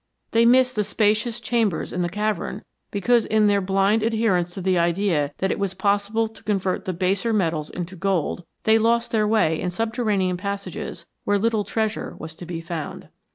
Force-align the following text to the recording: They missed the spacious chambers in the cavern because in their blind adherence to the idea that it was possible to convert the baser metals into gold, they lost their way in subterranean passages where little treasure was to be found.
They 0.31 0.47
missed 0.47 0.75
the 0.75 0.83
spacious 0.83 1.39
chambers 1.39 1.93
in 1.93 2.01
the 2.01 2.09
cavern 2.09 2.63
because 2.89 3.23
in 3.23 3.45
their 3.45 3.61
blind 3.61 4.01
adherence 4.01 4.51
to 4.55 4.61
the 4.63 4.75
idea 4.79 5.31
that 5.37 5.51
it 5.51 5.59
was 5.59 5.75
possible 5.75 6.27
to 6.27 6.43
convert 6.43 6.85
the 6.85 6.91
baser 6.93 7.31
metals 7.33 7.69
into 7.69 7.95
gold, 7.95 8.43
they 8.63 8.79
lost 8.79 9.11
their 9.11 9.27
way 9.27 9.61
in 9.61 9.69
subterranean 9.69 10.37
passages 10.37 11.05
where 11.23 11.37
little 11.37 11.63
treasure 11.63 12.15
was 12.17 12.33
to 12.37 12.47
be 12.47 12.61
found. 12.61 13.09